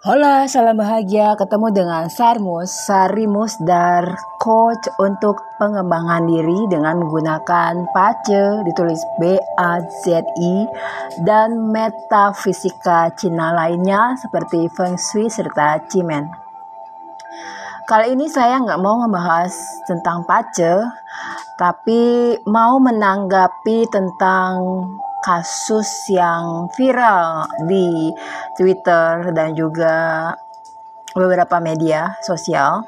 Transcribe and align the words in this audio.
Hola, 0.00 0.48
salam 0.48 0.80
bahagia. 0.80 1.36
Ketemu 1.36 1.76
dengan 1.76 2.08
Sarmus, 2.08 2.72
Sarimus 2.88 3.60
dar 3.60 4.08
coach 4.40 4.88
untuk 4.96 5.36
pengembangan 5.60 6.24
diri 6.24 6.56
dengan 6.72 7.04
menggunakan 7.04 7.84
PACE, 7.92 8.64
ditulis 8.64 8.96
B 9.20 9.36
A 9.60 9.76
Z 10.00 10.24
I 10.24 10.64
dan 11.20 11.68
metafisika 11.68 13.12
Cina 13.12 13.52
lainnya 13.52 14.16
seperti 14.16 14.72
Feng 14.72 14.96
Shui 14.96 15.28
serta 15.28 15.84
Cimen. 15.84 16.32
Kali 17.84 18.16
ini 18.16 18.24
saya 18.32 18.56
nggak 18.56 18.80
mau 18.80 19.04
membahas 19.04 19.52
tentang 19.84 20.24
PACE, 20.24 20.80
tapi 21.60 22.40
mau 22.48 22.80
menanggapi 22.80 23.84
tentang 23.92 24.64
kasus 25.20 26.08
yang 26.08 26.68
viral 26.74 27.46
di 27.68 28.12
Twitter 28.56 29.30
dan 29.36 29.52
juga 29.52 30.32
beberapa 31.12 31.60
media 31.60 32.16
sosial. 32.24 32.84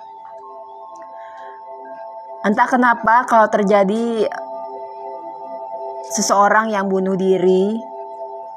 Entah 2.42 2.66
kenapa 2.66 3.22
kalau 3.28 3.46
terjadi 3.46 4.26
seseorang 6.10 6.74
yang 6.74 6.90
bunuh 6.90 7.14
diri, 7.14 7.78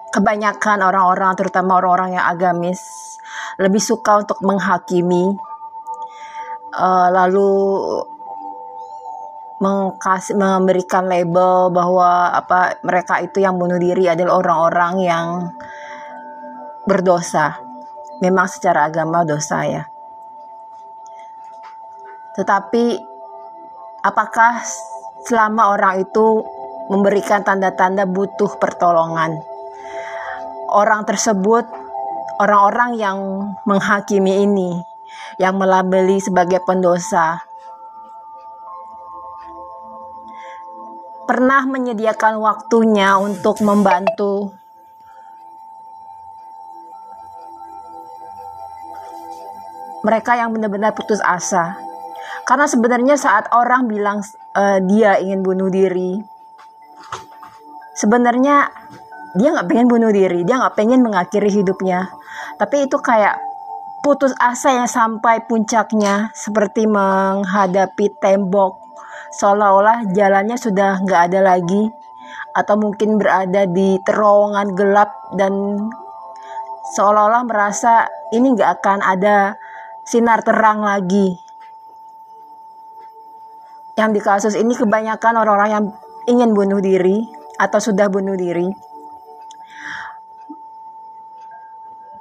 kebanyakan 0.09 0.81
orang-orang 0.81 1.35
terutama 1.37 1.77
orang-orang 1.77 2.17
yang 2.17 2.25
agamis 2.25 2.81
lebih 3.59 3.83
suka 3.83 4.23
untuk 4.23 4.39
menghakimi 4.41 5.35
uh, 6.75 7.07
lalu 7.11 7.51
mengkasih 9.55 10.35
memberikan 10.35 11.07
label 11.07 11.71
bahwa 11.71 12.35
apa 12.35 12.75
mereka 12.83 13.23
itu 13.23 13.39
yang 13.39 13.55
bunuh 13.55 13.79
diri 13.79 14.11
adalah 14.11 14.43
orang-orang 14.43 14.93
yang 14.99 15.27
berdosa. 16.83 17.59
Memang 18.19 18.47
secara 18.47 18.87
agama 18.87 19.23
dosa 19.23 19.63
ya. 19.63 19.83
Tetapi 22.35 22.99
apakah 24.03 24.59
selama 25.23 25.71
orang 25.71 26.03
itu 26.03 26.43
memberikan 26.91 27.43
tanda-tanda 27.43 28.03
butuh 28.03 28.59
pertolongan? 28.59 29.39
Orang 30.67 31.07
tersebut 31.07 31.63
orang-orang 32.39 32.99
yang 32.99 33.17
menghakimi 33.63 34.43
ini 34.43 34.83
yang 35.39 35.55
melabeli 35.55 36.19
sebagai 36.19 36.59
pendosa 36.63 37.39
pernah 41.25 41.65
menyediakan 41.65 42.37
waktunya 42.37 43.17
untuk 43.17 43.59
membantu 43.65 44.53
mereka 50.05 50.37
yang 50.37 50.53
benar-benar 50.53 50.93
putus 50.93 51.17
asa. 51.25 51.81
Karena 52.45 52.69
sebenarnya 52.69 53.17
saat 53.17 53.49
orang 53.49 53.89
bilang 53.89 54.21
uh, 54.53 54.77
dia 54.85 55.17
ingin 55.17 55.41
bunuh 55.41 55.65
diri, 55.73 56.21
sebenarnya 57.97 58.69
dia 59.33 59.49
nggak 59.49 59.65
pengen 59.65 59.89
bunuh 59.89 60.13
diri, 60.13 60.45
dia 60.45 60.61
nggak 60.61 60.77
pengen 60.77 61.01
mengakhiri 61.01 61.49
hidupnya. 61.49 62.13
Tapi 62.61 62.85
itu 62.85 63.01
kayak 63.01 63.41
putus 64.05 64.37
asa 64.37 64.77
yang 64.77 64.85
sampai 64.85 65.41
puncaknya, 65.49 66.29
seperti 66.37 66.85
menghadapi 66.85 68.13
tembok 68.21 68.84
seolah-olah 69.35 70.15
jalannya 70.15 70.55
sudah 70.55 71.03
nggak 71.03 71.21
ada 71.31 71.39
lagi 71.43 71.91
atau 72.55 72.79
mungkin 72.79 73.19
berada 73.19 73.67
di 73.67 73.99
terowongan 73.99 74.71
gelap 74.79 75.11
dan 75.35 75.53
seolah-olah 76.95 77.43
merasa 77.43 78.07
ini 78.31 78.55
nggak 78.55 78.79
akan 78.79 78.99
ada 79.03 79.59
sinar 80.07 80.39
terang 80.47 80.81
lagi. 80.87 81.35
Yang 83.95 84.09
di 84.11 84.21
kasus 84.23 84.53
ini 84.55 84.75
kebanyakan 84.75 85.39
orang-orang 85.39 85.69
yang 85.71 85.85
ingin 86.27 86.51
bunuh 86.51 86.79
diri 86.83 87.27
atau 87.55 87.79
sudah 87.79 88.11
bunuh 88.11 88.35
diri 88.35 88.94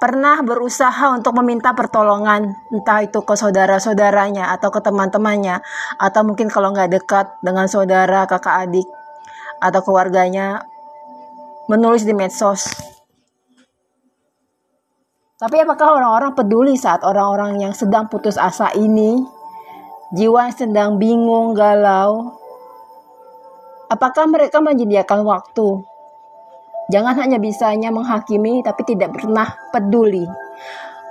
pernah 0.05 0.37
berusaha 0.45 1.17
untuk 1.17 1.33
meminta 1.41 1.73
pertolongan 1.73 2.53
entah 2.69 3.01
itu 3.01 3.25
ke 3.25 3.33
saudara-saudaranya 3.33 4.53
atau 4.53 4.69
ke 4.69 4.77
teman-temannya 4.77 5.65
atau 5.97 6.21
mungkin 6.21 6.45
kalau 6.45 6.69
nggak 6.77 6.93
dekat 6.93 7.25
dengan 7.41 7.65
saudara 7.65 8.29
kakak 8.29 8.69
adik 8.69 8.85
atau 9.57 9.81
keluarganya 9.81 10.61
menulis 11.65 12.05
di 12.05 12.13
medsos. 12.13 12.69
Tapi 15.41 15.65
apakah 15.65 15.97
orang-orang 15.97 16.37
peduli 16.37 16.77
saat 16.77 17.01
orang-orang 17.01 17.65
yang 17.65 17.73
sedang 17.73 18.05
putus 18.05 18.37
asa 18.37 18.77
ini? 18.77 19.25
Jiwa 20.13 20.53
yang 20.53 20.53
sedang 20.53 20.89
bingung 21.01 21.57
galau. 21.57 22.29
Apakah 23.89 24.29
mereka 24.29 24.61
menyediakan 24.61 25.25
waktu 25.25 25.81
Jangan 26.85 27.17
hanya 27.17 27.41
bisanya 27.41 27.89
menghakimi 27.89 28.61
tapi 28.61 28.85
tidak 28.85 29.17
pernah 29.17 29.57
peduli. 29.73 30.25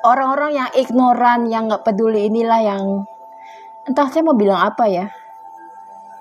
Orang-orang 0.06 0.52
yang 0.54 0.70
ignoran, 0.76 1.50
yang 1.50 1.66
nggak 1.66 1.82
peduli 1.82 2.30
inilah 2.30 2.60
yang 2.62 2.84
entah 3.88 4.06
saya 4.06 4.22
mau 4.22 4.38
bilang 4.38 4.62
apa 4.62 4.86
ya. 4.86 5.06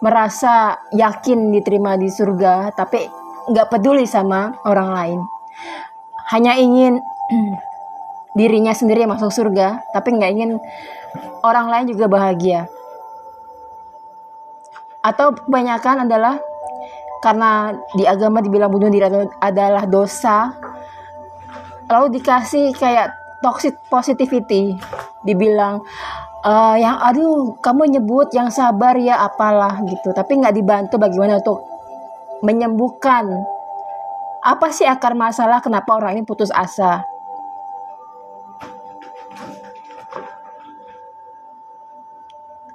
Merasa 0.01 0.83
yakin 0.91 1.53
diterima 1.53 1.95
di 1.95 2.09
surga 2.09 2.73
tapi 2.73 3.05
nggak 3.53 3.69
peduli 3.69 4.09
sama 4.09 4.57
orang 4.65 4.89
lain. 4.89 5.19
Hanya 6.33 6.57
ingin 6.57 6.97
dirinya 8.39 8.73
sendiri 8.73 9.05
masuk 9.05 9.29
surga 9.29 9.85
tapi 9.93 10.17
nggak 10.17 10.31
ingin 10.33 10.51
orang 11.45 11.69
lain 11.69 11.85
juga 11.93 12.09
bahagia. 12.09 12.65
Atau 15.03 15.35
kebanyakan 15.35 16.07
adalah 16.07 16.39
karena 17.23 17.71
di 17.95 18.03
agama 18.03 18.43
dibilang 18.43 18.67
bunuh 18.67 18.91
diri 18.91 19.07
adalah 19.39 19.87
dosa. 19.87 20.51
Lalu 21.87 22.19
dikasih 22.19 22.75
kayak 22.75 23.39
toxic 23.39 23.79
positivity. 23.87 24.75
Dibilang 25.23 25.79
uh, 26.43 26.75
yang 26.75 26.99
aduh 26.99 27.55
kamu 27.63 27.95
nyebut 27.95 28.35
yang 28.35 28.51
sabar 28.51 28.99
ya 28.99 29.23
apalah 29.23 29.79
gitu. 29.87 30.11
Tapi 30.11 30.43
nggak 30.43 30.51
dibantu 30.51 30.99
bagaimana 30.99 31.39
untuk 31.39 31.63
menyembuhkan. 32.43 33.31
Apa 34.43 34.75
sih 34.75 34.83
akar 34.83 35.15
masalah 35.15 35.63
kenapa 35.63 35.95
orang 35.95 36.19
ini 36.19 36.27
putus 36.27 36.51
asa? 36.51 37.07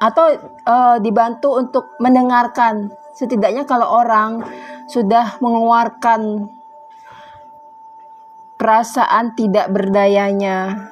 Atau 0.00 0.24
uh, 0.64 0.96
dibantu 1.04 1.60
untuk 1.60 1.92
mendengarkan 2.00 2.88
setidaknya 3.18 3.66
kalau 3.66 3.98
orang 3.98 4.46
sudah 4.86 5.42
mengeluarkan 5.42 6.46
perasaan 8.54 9.34
tidak 9.34 9.66
berdayanya, 9.74 10.86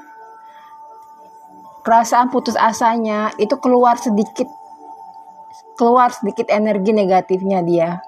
perasaan 1.87 2.35
putus 2.35 2.59
asanya, 2.59 3.31
itu 3.39 3.55
keluar 3.63 3.95
sedikit, 3.95 4.51
keluar 5.79 6.11
sedikit 6.11 6.51
energi 6.51 6.91
negatifnya 6.91 7.63
dia. 7.63 8.03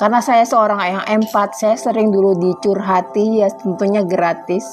Karena 0.00 0.24
saya 0.24 0.48
seorang 0.48 0.80
yang 0.80 1.04
empat, 1.04 1.60
saya 1.60 1.76
sering 1.76 2.08
dulu 2.08 2.32
dicurhati 2.32 3.44
ya 3.44 3.52
tentunya 3.52 4.00
gratis. 4.00 4.64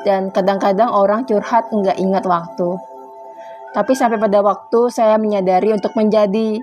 Dan 0.00 0.32
kadang-kadang 0.32 0.88
orang 0.88 1.28
curhat 1.28 1.68
nggak 1.68 2.00
ingat 2.00 2.24
waktu 2.24 2.80
tapi 3.72 3.96
sampai 3.96 4.20
pada 4.20 4.44
waktu 4.44 4.92
saya 4.92 5.16
menyadari 5.16 5.72
untuk 5.72 5.96
menjadi 5.96 6.60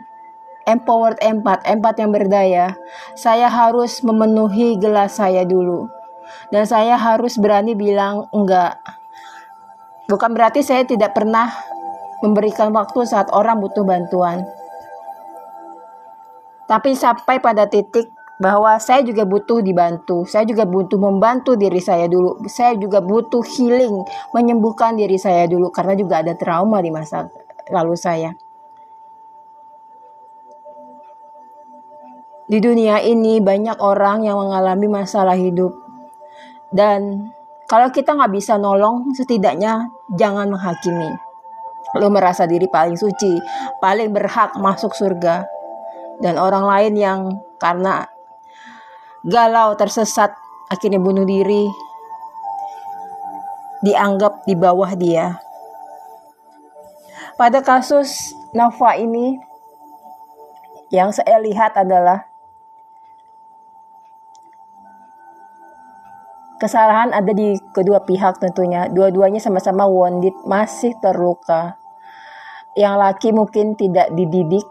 empowered 0.69 1.17
empat, 1.17 1.65
empat 1.65 1.95
yang 1.97 2.13
berdaya, 2.13 2.77
saya 3.17 3.49
harus 3.49 4.05
memenuhi 4.05 4.77
gelas 4.77 5.17
saya 5.17 5.41
dulu. 5.41 5.89
Dan 6.53 6.69
saya 6.69 6.93
harus 6.93 7.41
berani 7.41 7.73
bilang 7.73 8.29
enggak. 8.29 8.77
Bukan 10.05 10.33
berarti 10.37 10.61
saya 10.61 10.85
tidak 10.85 11.17
pernah 11.17 11.49
memberikan 12.21 12.69
waktu 12.73 13.05
saat 13.09 13.33
orang 13.33 13.57
butuh 13.57 13.85
bantuan. 13.85 14.45
Tapi 16.69 16.93
sampai 16.93 17.41
pada 17.41 17.65
titik 17.65 18.13
bahwa 18.39 18.79
saya 18.79 19.03
juga 19.03 19.27
butuh 19.27 19.59
dibantu. 19.59 20.23
Saya 20.23 20.47
juga 20.47 20.63
butuh 20.63 20.95
membantu 20.95 21.59
diri 21.59 21.83
saya 21.83 22.07
dulu. 22.07 22.39
Saya 22.47 22.79
juga 22.79 23.03
butuh 23.03 23.43
healing, 23.43 24.07
menyembuhkan 24.31 24.95
diri 24.95 25.19
saya 25.19 25.43
dulu 25.45 25.67
karena 25.75 25.93
juga 25.99 26.23
ada 26.23 26.33
trauma 26.39 26.79
di 26.79 26.87
masa 26.87 27.27
lalu 27.67 27.99
saya. 27.99 28.31
Di 32.49 32.57
dunia 32.57 32.97
ini 33.05 33.37
banyak 33.37 33.77
orang 33.77 34.25
yang 34.25 34.39
mengalami 34.39 34.87
masalah 34.89 35.37
hidup. 35.37 35.69
Dan 36.73 37.29
kalau 37.69 37.93
kita 37.93 38.17
nggak 38.17 38.33
bisa 38.33 38.57
nolong, 38.57 39.13
setidaknya 39.13 39.85
jangan 40.17 40.49
menghakimi. 40.49 41.13
Lu 42.01 42.09
merasa 42.09 42.49
diri 42.49 42.65
paling 42.65 42.97
suci, 42.97 43.37
paling 43.77 44.09
berhak 44.09 44.57
masuk 44.57 44.97
surga. 44.97 45.45
Dan 46.17 46.41
orang 46.41 46.65
lain 46.65 46.93
yang 46.97 47.19
karena 47.61 48.09
galau, 49.25 49.75
tersesat, 49.75 50.31
akhirnya 50.71 51.01
bunuh 51.01 51.27
diri. 51.27 51.67
dianggap 53.79 54.43
di 54.43 54.55
bawah 54.59 54.91
dia. 54.95 55.39
Pada 57.39 57.63
kasus 57.63 58.35
Nova 58.51 58.99
ini, 58.99 59.39
yang 60.91 61.15
saya 61.15 61.39
lihat 61.39 61.79
adalah 61.79 62.27
kesalahan 66.59 67.15
ada 67.15 67.31
di 67.31 67.55
kedua 67.71 68.03
pihak 68.03 68.43
tentunya. 68.43 68.91
Dua-duanya 68.91 69.39
sama-sama 69.39 69.87
wounded, 69.87 70.35
masih 70.43 70.91
terluka. 70.99 71.79
Yang 72.75 72.95
laki 72.99 73.29
mungkin 73.31 73.79
tidak 73.79 74.11
dididik 74.11 74.67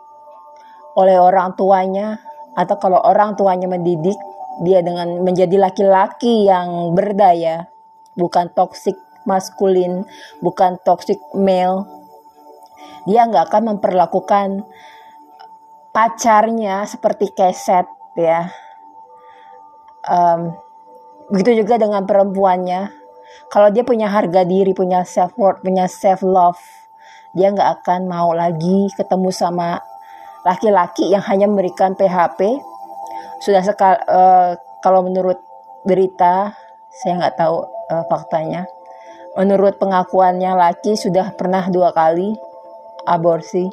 oleh 0.92 1.16
orang 1.16 1.56
tuanya, 1.56 2.20
atau 2.52 2.76
kalau 2.76 3.00
orang 3.00 3.32
tuanya 3.40 3.70
mendidik, 3.70 4.18
dia 4.64 4.82
dengan 4.82 5.22
menjadi 5.22 5.56
laki-laki 5.58 6.49
yang 6.49 6.94
berdaya, 6.94 7.70
bukan 8.19 8.50
toxic 8.52 8.99
maskulin, 9.28 10.08
bukan 10.43 10.81
toxic 10.82 11.20
male, 11.37 11.84
dia 13.05 13.28
nggak 13.28 13.49
akan 13.52 13.76
memperlakukan 13.76 14.66
pacarnya 15.93 16.84
seperti 16.87 17.32
keset 17.32 17.87
ya. 18.19 18.50
Um, 20.08 20.56
begitu 21.28 21.62
juga 21.64 21.76
dengan 21.76 22.08
perempuannya. 22.08 22.94
Kalau 23.49 23.69
dia 23.72 23.84
punya 23.84 24.08
harga 24.08 24.44
diri 24.44 24.72
punya 24.72 25.04
self 25.04 25.37
worth 25.37 25.61
punya 25.61 25.88
self 25.88 26.25
love 26.25 26.61
dia 27.37 27.52
nggak 27.52 27.70
akan 27.81 28.08
mau 28.08 28.32
lagi 28.32 28.88
ketemu 28.96 29.28
sama 29.28 29.78
laki-laki 30.46 31.12
yang 31.12 31.20
hanya 31.28 31.44
memberikan 31.44 31.93
PHP 31.93 32.56
sudah 33.43 33.62
sekal 33.62 33.96
uh, 34.08 34.58
kalau 34.84 35.06
menurut 35.06 35.38
berita 35.87 36.52
saya 36.90 37.19
nggak 37.19 37.37
tahu 37.38 37.64
uh, 37.64 38.05
faktanya 38.10 38.66
menurut 39.38 39.78
pengakuannya 39.78 40.50
laki 40.58 40.99
sudah 40.99 41.31
pernah 41.38 41.70
dua 41.70 41.94
kali 41.94 42.34
aborsi. 43.06 43.70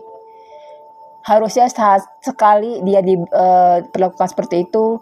Harusnya 1.26 1.66
saat 1.74 2.06
sekali 2.22 2.86
dia 2.86 3.02
diperlakukan 3.02 4.30
uh, 4.30 4.32
seperti 4.32 4.70
itu, 4.70 5.02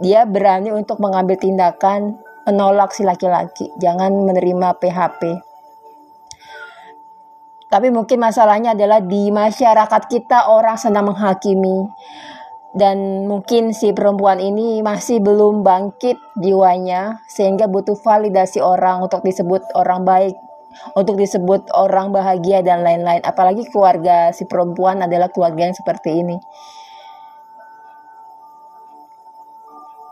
dia 0.00 0.24
berani 0.24 0.72
untuk 0.72 0.96
mengambil 0.96 1.36
tindakan 1.36 2.16
menolak 2.48 2.90
si 2.96 3.04
laki-laki, 3.04 3.68
jangan 3.76 4.10
menerima 4.10 4.80
PHP. 4.80 5.22
Tapi 7.68 7.88
mungkin 7.88 8.20
masalahnya 8.20 8.72
adalah 8.76 9.00
di 9.00 9.32
masyarakat 9.32 10.02
kita 10.08 10.52
orang 10.52 10.76
senang 10.76 11.08
menghakimi 11.08 11.88
dan 12.72 13.28
mungkin 13.28 13.76
si 13.76 13.92
perempuan 13.92 14.40
ini 14.40 14.80
masih 14.80 15.20
belum 15.20 15.60
bangkit 15.60 16.16
jiwanya 16.40 17.20
sehingga 17.28 17.68
butuh 17.68 17.96
validasi 18.00 18.64
orang 18.64 19.04
untuk 19.04 19.20
disebut 19.20 19.60
orang 19.76 20.08
baik 20.08 20.36
untuk 20.96 21.20
disebut 21.20 21.68
orang 21.76 22.10
bahagia 22.16 22.64
dan 22.64 22.80
lain-lain. 22.80 23.20
Apalagi 23.20 23.68
keluarga 23.68 24.32
si 24.32 24.48
perempuan 24.48 25.04
adalah 25.04 25.28
keluarga 25.28 25.68
yang 25.68 25.76
seperti 25.76 26.10
ini. 26.24 26.36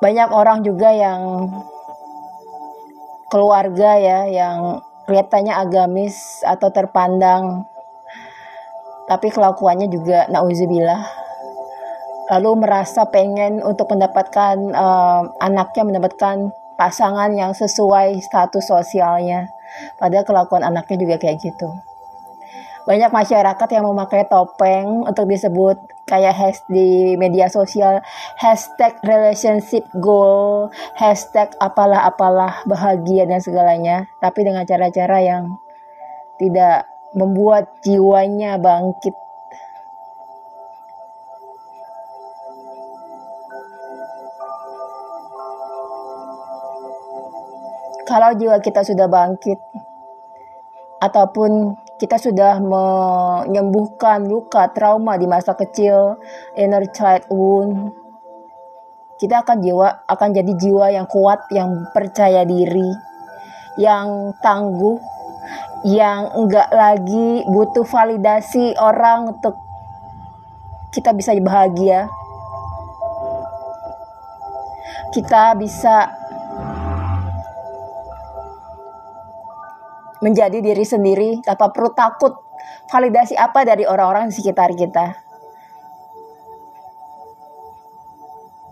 Banyak 0.01 0.29
orang 0.33 0.65
juga 0.65 0.93
yang 0.93 1.49
keluarga 3.29 4.01
ya 4.01 4.29
yang 4.29 4.81
kelihatannya 5.05 5.55
agamis 5.55 6.41
atau 6.43 6.69
terpandang 6.73 7.65
tapi 9.07 9.31
kelakuannya 9.31 9.91
juga 9.91 10.27
nauzubillah 10.31 11.20
lalu 12.31 12.63
merasa 12.63 13.11
pengen 13.11 13.59
untuk 13.67 13.91
mendapatkan 13.91 14.57
uh, 14.71 15.35
anaknya 15.43 15.83
mendapatkan 15.83 16.55
pasangan 16.79 17.35
yang 17.35 17.53
sesuai 17.53 18.23
status 18.23 18.71
sosialnya 18.71 19.51
Padahal 19.97 20.27
kelakuan 20.27 20.63
anaknya 20.67 20.97
juga 20.99 21.17
kayak 21.21 21.39
gitu. 21.41 21.69
Banyak 22.89 23.13
masyarakat 23.13 23.69
yang 23.71 23.85
memakai 23.87 24.25
topeng 24.27 25.05
untuk 25.05 25.29
disebut 25.29 25.79
kayak 26.09 26.35
has 26.35 26.59
di 26.67 27.15
media 27.15 27.47
sosial 27.47 28.03
hashtag 28.41 28.97
relationship 29.05 29.87
goal, 30.01 30.73
hashtag 30.97 31.53
apalah-apalah 31.61 32.67
bahagia 32.67 33.29
dan 33.29 33.39
segalanya. 33.39 34.09
Tapi 34.19 34.43
dengan 34.43 34.65
cara-cara 34.65 35.23
yang 35.23 35.61
tidak 36.41 36.89
membuat 37.13 37.79
jiwanya 37.85 38.57
bangkit 38.57 39.15
kalau 48.11 48.35
jiwa 48.35 48.59
kita 48.59 48.83
sudah 48.83 49.07
bangkit 49.07 49.63
ataupun 50.99 51.79
kita 52.03 52.19
sudah 52.19 52.59
menyembuhkan 52.59 54.27
luka 54.27 54.67
trauma 54.75 55.15
di 55.15 55.31
masa 55.31 55.55
kecil, 55.55 56.19
inner 56.59 56.91
child 56.91 57.31
wound, 57.31 57.95
kita 59.23 59.47
akan 59.47 59.63
jiwa 59.63 60.03
akan 60.11 60.29
jadi 60.35 60.53
jiwa 60.59 60.91
yang 60.91 61.07
kuat, 61.07 61.47
yang 61.55 61.87
percaya 61.95 62.43
diri, 62.43 62.91
yang 63.79 64.35
tangguh, 64.43 64.99
yang 65.87 66.35
enggak 66.35 66.67
lagi 66.75 67.47
butuh 67.47 67.87
validasi 67.87 68.75
orang 68.75 69.39
untuk 69.39 69.55
kita 70.91 71.15
bisa 71.15 71.31
bahagia. 71.39 72.11
Kita 75.15 75.55
bisa 75.59 76.20
menjadi 80.21 80.61
diri 80.61 80.85
sendiri 80.85 81.41
tanpa 81.45 81.73
perlu 81.73 81.93
takut 81.97 82.37
validasi 82.93 83.37
apa 83.37 83.65
dari 83.65 83.89
orang-orang 83.89 84.29
di 84.29 84.35
sekitar 84.37 84.73
kita. 84.77 85.17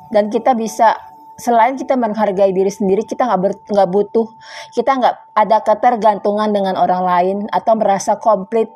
Dan 0.08 0.32
kita 0.32 0.56
bisa 0.56 0.96
selain 1.38 1.76
kita 1.76 1.94
menghargai 1.94 2.50
diri 2.50 2.72
sendiri, 2.72 3.04
kita 3.04 3.28
nggak 3.28 3.68
nggak 3.68 3.88
butuh, 3.92 4.26
kita 4.72 4.96
nggak 4.96 5.14
ada 5.36 5.58
ketergantungan 5.62 6.50
dengan 6.50 6.74
orang 6.80 7.04
lain 7.04 7.36
atau 7.52 7.76
merasa 7.76 8.16
komplit 8.16 8.72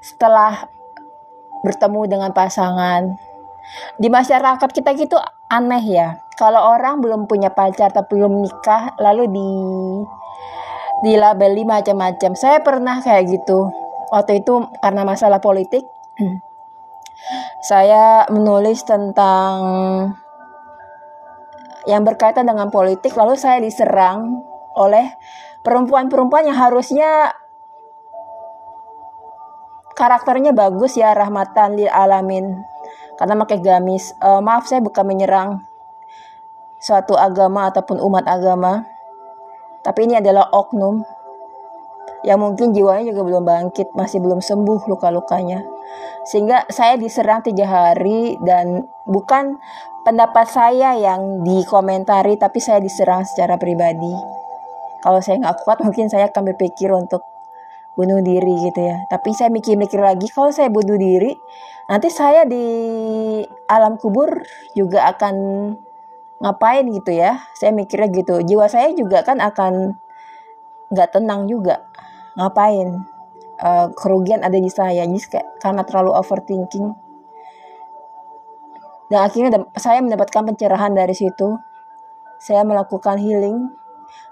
setelah 0.00 0.70
bertemu 1.66 2.00
dengan 2.06 2.30
pasangan. 2.30 3.18
Di 4.00 4.08
masyarakat 4.08 4.70
kita 4.72 4.96
gitu 4.96 5.20
aneh 5.52 5.84
ya. 5.84 6.08
Kalau 6.38 6.72
orang 6.72 7.02
belum 7.02 7.26
punya 7.26 7.50
pacar 7.50 7.90
atau 7.90 8.06
belum 8.06 8.46
nikah, 8.46 8.94
lalu 9.02 9.26
di 9.28 9.50
dilabeli 11.02 11.62
macam-macam. 11.62 12.32
Saya 12.34 12.58
pernah 12.62 12.98
kayak 13.02 13.30
gitu. 13.30 13.70
Waktu 14.08 14.40
itu 14.40 14.64
karena 14.80 15.04
masalah 15.04 15.38
politik, 15.38 15.84
saya 17.60 18.24
menulis 18.32 18.82
tentang 18.88 19.56
yang 21.84 22.04
berkaitan 22.04 22.48
dengan 22.48 22.72
politik, 22.72 23.12
lalu 23.16 23.36
saya 23.36 23.60
diserang 23.60 24.40
oleh 24.76 25.12
perempuan-perempuan 25.60 26.48
yang 26.48 26.56
harusnya 26.56 27.36
karakternya 29.92 30.54
bagus 30.54 30.94
ya 30.94 31.10
rahmatan 31.10 31.74
lil 31.74 31.90
alamin 31.90 32.64
karena 33.18 33.34
pakai 33.44 33.58
gamis. 33.60 34.14
Uh, 34.22 34.40
maaf 34.40 34.64
saya 34.64 34.80
bukan 34.80 35.04
menyerang 35.04 35.50
suatu 36.78 37.18
agama 37.18 37.68
ataupun 37.68 37.98
umat 37.98 38.24
agama 38.30 38.86
tapi 39.82 40.10
ini 40.10 40.18
adalah 40.18 40.50
oknum 40.50 41.02
yang 42.26 42.42
mungkin 42.42 42.74
jiwanya 42.74 43.14
juga 43.14 43.22
belum 43.24 43.44
bangkit, 43.46 43.94
masih 43.94 44.18
belum 44.18 44.42
sembuh 44.42 44.90
luka-lukanya. 44.90 45.62
Sehingga 46.26 46.66
saya 46.68 46.98
diserang 46.98 47.46
tiga 47.46 47.64
hari 47.64 48.36
dan 48.42 48.84
bukan 49.06 49.56
pendapat 50.02 50.46
saya 50.50 50.98
yang 50.98 51.46
dikomentari, 51.46 52.34
tapi 52.36 52.58
saya 52.58 52.82
diserang 52.82 53.22
secara 53.22 53.54
pribadi. 53.56 54.12
Kalau 54.98 55.22
saya 55.22 55.38
nggak 55.38 55.62
kuat, 55.62 55.78
mungkin 55.86 56.10
saya 56.10 56.26
akan 56.28 56.52
berpikir 56.52 56.90
untuk 56.90 57.22
bunuh 57.94 58.18
diri 58.22 58.66
gitu 58.66 58.80
ya. 58.82 59.06
Tapi 59.06 59.30
saya 59.34 59.50
mikir-mikir 59.54 60.02
lagi, 60.02 60.26
kalau 60.30 60.50
saya 60.50 60.70
bunuh 60.70 60.98
diri, 60.98 61.32
nanti 61.86 62.10
saya 62.10 62.42
di 62.44 62.66
alam 63.70 63.94
kubur 63.94 64.42
juga 64.74 65.06
akan 65.14 65.34
ngapain 66.38 66.86
gitu 66.90 67.10
ya? 67.14 67.42
Saya 67.54 67.74
mikirnya 67.74 68.08
gitu. 68.14 68.40
Jiwa 68.42 68.66
saya 68.70 68.94
juga 68.94 69.22
kan 69.26 69.42
akan 69.42 69.98
nggak 70.90 71.08
tenang 71.14 71.50
juga. 71.50 71.86
Ngapain? 72.38 73.04
Uh, 73.58 73.90
kerugian 73.98 74.46
ada 74.46 74.54
di 74.54 74.70
saya. 74.70 75.02
Jadi 75.02 75.18
kayak 75.26 75.58
karena 75.58 75.82
terlalu 75.82 76.14
overthinking. 76.14 76.94
Dan 79.08 79.20
akhirnya 79.24 79.66
saya 79.74 79.98
mendapatkan 79.98 80.46
pencerahan 80.54 80.94
dari 80.94 81.16
situ. 81.16 81.58
Saya 82.38 82.62
melakukan 82.62 83.18
healing. 83.18 83.74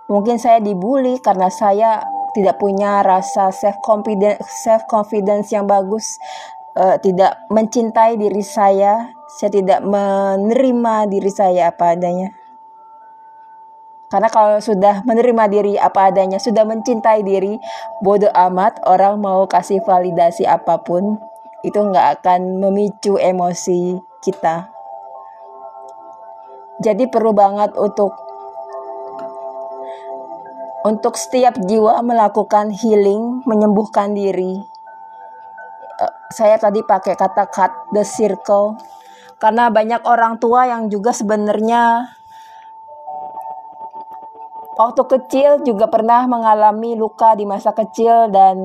Mungkin 0.07 0.39
saya 0.39 0.63
dibully 0.63 1.19
karena 1.19 1.51
saya 1.51 2.07
tidak 2.39 2.63
punya 2.63 3.03
rasa 3.03 3.51
self 3.51 3.83
confidence 3.83 4.39
self 4.63 4.87
confidence 4.87 5.51
yang 5.51 5.67
bagus. 5.67 6.23
Uh, 6.77 7.01
tidak 7.01 7.41
mencintai 7.49 8.21
diri 8.21 8.45
saya 8.45 9.16
saya 9.27 9.51
tidak 9.51 9.83
menerima 9.83 11.11
diri 11.11 11.31
saya 11.31 11.75
apa 11.75 11.99
adanya. 11.99 12.31
Karena 14.07 14.31
kalau 14.31 14.63
sudah 14.63 15.03
menerima 15.03 15.45
diri 15.51 15.75
apa 15.75 16.15
adanya, 16.15 16.39
sudah 16.39 16.63
mencintai 16.63 17.27
diri, 17.27 17.59
bodoh 17.99 18.31
amat 18.31 18.79
orang 18.87 19.19
mau 19.19 19.51
kasih 19.51 19.83
validasi 19.83 20.47
apa 20.47 20.79
pun, 20.79 21.19
itu 21.67 21.75
nggak 21.75 22.23
akan 22.23 22.63
memicu 22.63 23.19
emosi 23.19 23.99
kita. 24.23 24.71
Jadi 26.79 27.11
perlu 27.11 27.35
banget 27.35 27.75
untuk 27.75 28.15
untuk 30.87 31.19
setiap 31.19 31.59
jiwa 31.67 31.99
melakukan 32.07 32.71
healing, 32.71 33.43
menyembuhkan 33.43 34.15
diri. 34.15 34.63
Eh, 35.99 36.13
saya 36.31 36.55
tadi 36.63 36.87
pakai 36.87 37.19
kata 37.19 37.51
cut 37.51 37.73
the 37.91 38.07
circle 38.07 38.79
karena 39.37 39.69
banyak 39.69 40.03
orang 40.09 40.41
tua 40.41 40.69
yang 40.69 40.89
juga 40.89 41.13
sebenarnya 41.13 42.13
waktu 44.77 45.03
kecil 45.05 45.65
juga 45.65 45.89
pernah 45.89 46.25
mengalami 46.29 46.97
luka 46.97 47.37
di 47.37 47.45
masa 47.49 47.73
kecil 47.73 48.33
dan 48.33 48.57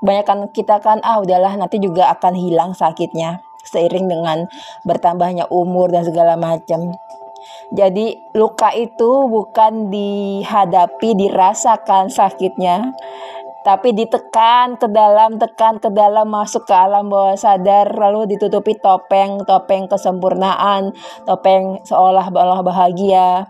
kebanyakan 0.00 0.50
kita 0.50 0.82
kan 0.82 0.98
ah 1.06 1.22
udahlah 1.22 1.54
nanti 1.56 1.78
juga 1.78 2.10
akan 2.12 2.34
hilang 2.34 2.72
sakitnya 2.74 3.44
seiring 3.62 4.10
dengan 4.10 4.50
bertambahnya 4.82 5.46
umur 5.48 5.94
dan 5.94 6.02
segala 6.02 6.34
macam. 6.34 6.94
Jadi 7.72 8.14
luka 8.38 8.70
itu 8.76 9.26
bukan 9.26 9.90
dihadapi, 9.90 11.08
dirasakan 11.18 12.12
sakitnya, 12.12 12.94
tapi 13.62 13.94
ditekan 13.94 14.74
ke 14.74 14.90
dalam, 14.90 15.38
tekan 15.38 15.78
ke 15.78 15.86
dalam, 15.94 16.26
masuk 16.26 16.66
ke 16.66 16.74
alam 16.74 17.06
bawah 17.06 17.38
sadar, 17.38 17.94
lalu 17.94 18.34
ditutupi 18.34 18.74
topeng, 18.74 19.46
topeng 19.46 19.86
kesempurnaan, 19.86 20.90
topeng 21.22 21.78
seolah-olah 21.86 22.60
bahagia, 22.66 23.46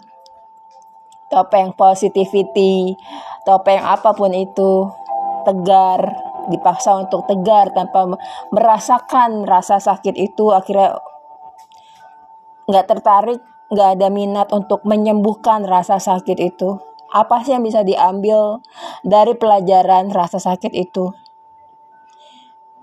topeng 1.32 1.72
positivity, 1.72 2.92
topeng 3.48 3.80
apa 3.80 4.12
pun 4.12 4.36
itu, 4.36 4.92
tegar, 5.48 6.12
dipaksa 6.52 7.00
untuk 7.00 7.24
tegar 7.24 7.72
tanpa 7.72 8.20
merasakan 8.52 9.48
rasa 9.48 9.80
sakit 9.80 10.12
itu 10.12 10.52
akhirnya 10.52 11.00
nggak 12.68 12.86
tertarik, 12.86 13.40
nggak 13.72 13.88
ada 13.98 14.08
minat 14.12 14.48
untuk 14.52 14.84
menyembuhkan 14.84 15.64
rasa 15.64 15.96
sakit 15.96 16.36
itu. 16.36 16.91
Apa 17.12 17.44
sih 17.44 17.52
yang 17.52 17.64
bisa 17.64 17.84
diambil 17.84 18.64
dari 19.04 19.36
pelajaran 19.36 20.08
rasa 20.08 20.40
sakit 20.40 20.72
itu? 20.72 21.12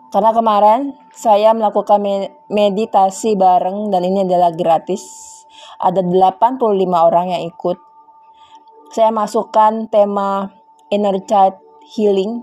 Karena 0.09 0.33
kemarin 0.33 0.97
saya 1.13 1.53
melakukan 1.53 2.01
meditasi 2.49 3.37
bareng 3.37 3.93
dan 3.93 4.01
ini 4.05 4.25
adalah 4.25 4.53
gratis. 4.53 5.25
Ada 5.81 6.01
85 6.01 6.61
orang 6.93 7.33
yang 7.33 7.43
ikut 7.45 7.89
saya 8.89 9.13
masukkan 9.13 9.85
tema 9.85 10.49
inner 10.89 11.21
child 11.21 11.61
healing. 11.85 12.41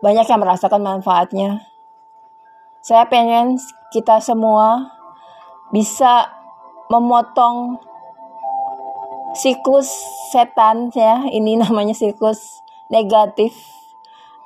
Banyak 0.00 0.24
yang 0.24 0.40
merasakan 0.40 0.80
manfaatnya. 0.80 1.68
Saya 2.80 3.04
pengen 3.12 3.60
kita 3.92 4.24
semua 4.24 4.96
bisa 5.68 6.32
memotong 6.88 7.80
siklus 9.34 9.90
setan 10.32 10.90
ya. 10.94 11.26
Ini 11.28 11.58
namanya 11.62 11.92
siklus 11.92 12.62
negatif. 12.88 13.54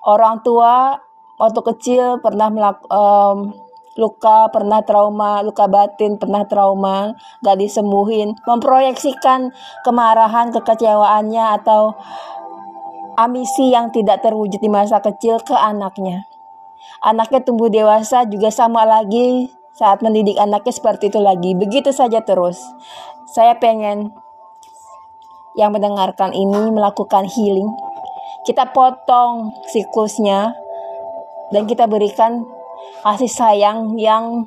Orang 0.03 0.41
tua 0.41 0.99
waktu 1.37 1.61
kecil 1.63 2.19
pernah 2.25 2.49
melakukan 2.49 2.91
um, 2.91 3.39
luka, 3.99 4.47
pernah 4.55 4.81
trauma, 4.87 5.43
luka 5.43 5.67
batin, 5.67 6.23
pernah 6.23 6.47
trauma, 6.47 7.19
gak 7.43 7.59
disembuhin, 7.59 8.39
memproyeksikan 8.47 9.51
kemarahan, 9.83 10.55
kekecewaannya 10.55 11.45
atau 11.59 11.99
ambisi 13.19 13.75
yang 13.75 13.91
tidak 13.91 14.23
terwujud 14.23 14.63
di 14.63 14.71
masa 14.71 15.03
kecil 15.03 15.43
ke 15.43 15.53
anaknya. 15.53 16.31
Anaknya 17.03 17.43
tumbuh 17.43 17.67
dewasa 17.67 18.23
juga 18.31 18.55
sama 18.55 18.87
lagi 18.87 19.51
saat 19.75 19.99
mendidik 20.03 20.39
anaknya 20.39 20.71
seperti 20.71 21.11
itu 21.11 21.19
lagi. 21.19 21.59
Begitu 21.59 21.91
saja 21.91 22.23
terus. 22.23 22.63
Saya 23.27 23.59
pengen 23.59 24.15
yang 25.59 25.75
mendengarkan 25.75 26.31
ini 26.31 26.71
melakukan 26.71 27.27
healing. 27.27 27.67
Kita 28.47 28.71
potong 28.71 29.51
siklusnya 29.67 30.55
dan 31.51 31.67
kita 31.67 31.91
berikan 31.91 32.47
kasih 33.03 33.29
sayang 33.29 33.99
yang 33.99 34.47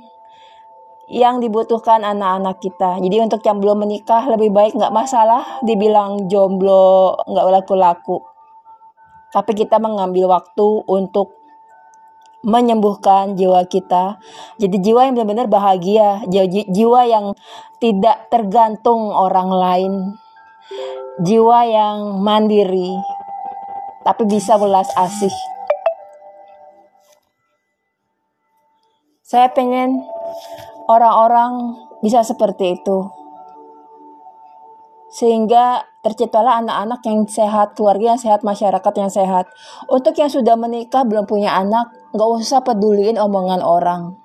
yang 1.12 1.44
dibutuhkan 1.44 2.08
anak-anak 2.08 2.64
kita. 2.64 3.04
Jadi 3.04 3.20
untuk 3.20 3.44
yang 3.44 3.60
belum 3.60 3.84
menikah 3.84 4.24
lebih 4.32 4.56
baik 4.56 4.80
nggak 4.80 4.96
masalah 4.96 5.60
dibilang 5.68 6.32
jomblo 6.32 7.20
nggak 7.28 7.46
laku-laku. 7.60 8.24
Tapi 9.36 9.52
kita 9.52 9.84
mengambil 9.84 10.32
waktu 10.32 10.68
untuk 10.88 11.36
menyembuhkan 12.42 13.36
jiwa 13.36 13.68
kita. 13.68 14.18
Jadi 14.58 14.82
jiwa 14.82 15.06
yang 15.06 15.14
benar-benar 15.20 15.48
bahagia, 15.52 16.24
jiwa 16.72 17.02
yang 17.06 17.36
tidak 17.78 18.32
tergantung 18.32 19.12
orang 19.12 19.50
lain. 19.52 19.94
Jiwa 21.20 21.68
yang 21.68 22.24
mandiri, 22.24 22.96
tapi 24.08 24.24
bisa 24.32 24.56
belas 24.56 24.88
asih. 24.96 25.36
Saya 29.28 29.52
pengen 29.52 30.08
orang-orang 30.88 31.76
bisa 32.00 32.24
seperti 32.24 32.80
itu. 32.80 33.12
Sehingga 35.12 35.84
terciptalah 36.00 36.64
anak-anak 36.64 37.04
yang 37.04 37.28
sehat, 37.28 37.76
keluarga 37.76 38.16
yang 38.16 38.22
sehat, 38.22 38.48
masyarakat 38.48 38.94
yang 38.96 39.12
sehat. 39.12 39.52
Untuk 39.92 40.16
yang 40.16 40.32
sudah 40.32 40.56
menikah 40.56 41.04
belum 41.04 41.28
punya 41.28 41.60
anak, 41.60 41.92
nggak 42.16 42.30
usah 42.40 42.64
peduliin 42.64 43.20
omongan 43.20 43.60
orang. 43.60 44.16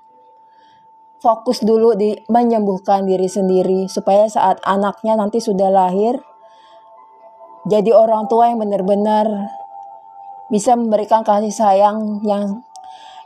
Fokus 1.19 1.59
dulu 1.65 1.99
di 1.99 2.15
menyembuhkan 2.31 3.03
diri 3.03 3.27
sendiri 3.27 3.91
supaya 3.91 4.31
saat 4.31 4.63
anaknya 4.63 5.19
nanti 5.19 5.43
sudah 5.43 5.67
lahir, 5.67 6.23
jadi 7.67 7.91
orang 7.91 8.31
tua 8.31 8.47
yang 8.47 8.63
benar-benar 8.63 9.27
bisa 10.47 10.79
memberikan 10.79 11.27
kasih 11.27 11.51
sayang 11.51 12.23
yang 12.23 12.63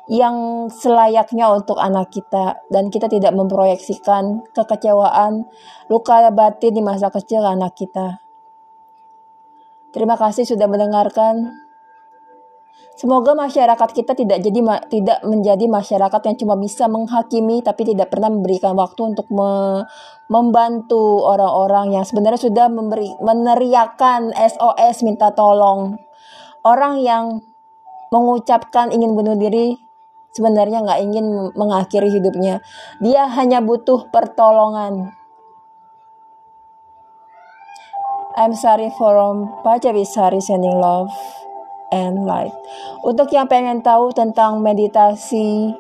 yang 0.10 0.68
selayaknya 0.68 1.54
untuk 1.54 1.78
anak 1.78 2.10
kita 2.10 2.58
dan 2.74 2.90
kita 2.90 3.06
tidak 3.06 3.32
memproyeksikan 3.38 4.44
kekecewaan, 4.52 5.46
luka 5.88 6.26
batin 6.34 6.74
di 6.74 6.82
masa 6.82 7.14
kecil 7.14 7.46
anak 7.46 7.78
kita. 7.78 8.20
Terima 9.94 10.18
kasih 10.18 10.44
sudah 10.44 10.66
mendengarkan. 10.66 11.61
Semoga 13.02 13.34
masyarakat 13.34 13.98
kita 13.98 14.14
tidak 14.14 14.46
jadi 14.46 14.62
tidak 14.86 15.26
menjadi 15.26 15.66
masyarakat 15.66 16.22
yang 16.22 16.38
cuma 16.38 16.54
bisa 16.54 16.86
menghakimi 16.86 17.66
tapi 17.66 17.82
tidak 17.82 18.14
pernah 18.14 18.30
memberikan 18.30 18.78
waktu 18.78 19.18
untuk 19.18 19.26
me, 19.34 19.82
membantu 20.30 21.26
orang-orang 21.26 21.98
yang 21.98 22.06
sebenarnya 22.06 22.38
sudah 22.38 22.70
memberi 22.70 23.10
meneriakan 23.18 24.38
SOS 24.38 25.02
minta 25.02 25.34
tolong. 25.34 25.98
Orang 26.62 27.02
yang 27.02 27.42
mengucapkan 28.14 28.94
ingin 28.94 29.18
bunuh 29.18 29.34
diri 29.34 29.82
sebenarnya 30.38 30.86
nggak 30.86 31.02
ingin 31.02 31.26
mengakhiri 31.58 32.06
hidupnya. 32.06 32.62
Dia 33.02 33.26
hanya 33.34 33.66
butuh 33.66 34.14
pertolongan. 34.14 35.10
I'm 38.38 38.54
sorry 38.54 38.94
for 38.94 39.18
Pajawisari 39.66 40.38
sending 40.38 40.78
love 40.78 41.41
and 41.94 42.24
light. 42.26 42.56
Untuk 43.06 43.30
yang 43.36 43.46
pengen 43.46 43.84
tahu 43.84 44.16
tentang 44.16 44.64
meditasi 44.64 45.76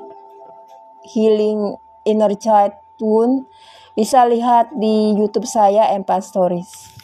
healing 1.08 1.80
inner 2.06 2.36
child 2.38 2.77
wound, 3.01 3.50
bisa 3.98 4.24
lihat 4.27 4.70
di 4.77 5.18
YouTube 5.18 5.50
saya 5.50 5.89
Empat 5.96 6.22
Stories. 6.27 7.00